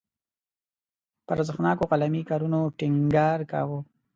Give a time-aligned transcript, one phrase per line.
[1.25, 3.79] پر ارزښتناکو قلمي کارونو ټینګار کاوه.